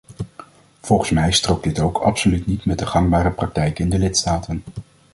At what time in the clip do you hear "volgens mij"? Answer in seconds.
0.81-1.31